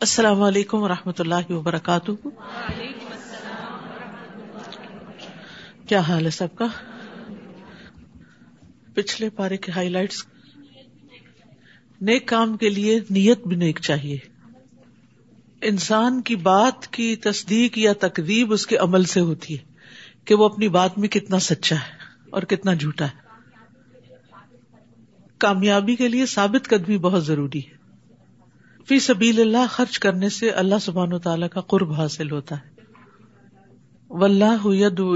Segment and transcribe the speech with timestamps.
[0.00, 2.28] السلام علیکم و رحمۃ اللہ وبرکاتہ۔
[5.88, 6.66] کیا حال ہے سب کا؟
[8.94, 10.26] پچھلے پارے کے ہائی لائٹس
[12.00, 14.18] نیک کام کے لیے نیت بھی نیک چاہیے۔
[15.62, 19.64] انسان کی بات کی تصدیق یا تقریب اس کے عمل سے ہوتی ہے
[20.24, 21.96] کہ وہ اپنی بات میں کتنا سچا ہے
[22.30, 23.20] اور کتنا جھوٹا ہے۔
[25.38, 27.79] کامیابی کے لیے ثابت قدمی بہت ضروری ہے۔
[28.86, 32.70] فی سبیل اللہ خرچ کرنے سے اللہ سبحان و تعالیٰ کا قرب حاصل ہوتا ہے۔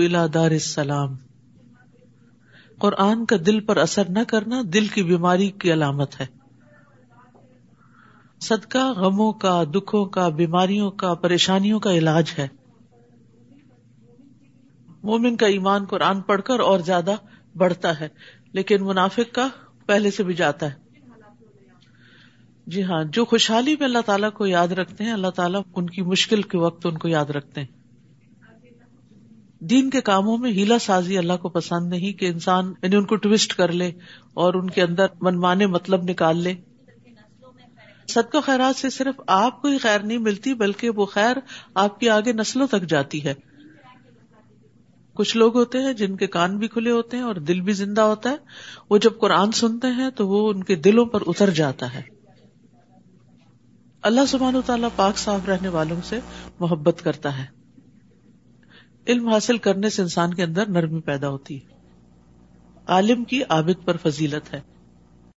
[0.04, 1.16] الا دار السلام۔
[2.78, 6.26] قرآن کا دل پر اثر نہ کرنا دل کی بیماری کی علامت ہے۔
[8.40, 12.48] صدقہ غموں کا، دکھوں کا، بیماریوں کا، پریشانیوں کا علاج ہے۔
[15.02, 17.12] مومن کا ایمان قرآن پڑھ کر اور زیادہ
[17.56, 18.08] بڑھتا ہے،
[18.52, 19.48] لیکن منافق کا
[19.86, 20.83] پہلے سے بھی جاتا ہے۔
[22.66, 26.02] جی ہاں جو خوشحالی میں اللہ تعالیٰ کو یاد رکھتے ہیں، اللہ تعالیٰ ان کی
[26.02, 27.66] مشکل کے وقت ان کو یاد رکھتے ہیں۔
[29.60, 33.16] دین کے کاموں میں ہیلا سازی اللہ کو پسند نہیں کہ انسان یعنی ان کو
[33.16, 33.88] ٹوسٹ کر لے
[34.34, 36.54] اور ان کے اندر منمانے مطلب نکال لے۔
[38.08, 41.36] سد کو خیرات سے صرف آپ کو ہی خیر نہیں ملتی، بلکہ وہ خیر
[41.74, 43.34] آپ کی آگے نسلوں تک جاتی ہے۔
[45.14, 48.00] کچھ لوگ ہوتے ہیں جن کے کان بھی کھلے ہوتے ہیں اور دل بھی زندہ
[48.00, 48.36] ہوتا ہے۔
[48.90, 52.13] وہ جب قرآن سنتے ہیں تو وہ ان کے دلوں پر اتر جاتا ہے۔
[54.04, 56.18] اللہ سبحانہ تعالیٰ پاک صاف رہنے والوں سے
[56.60, 57.44] محبت کرتا ہے۔
[59.06, 61.74] علم حاصل کرنے سے انسان کے اندر نرمی پیدا ہوتی ہے۔
[62.86, 64.60] عالم کی عابد پر فضیلت ہے۔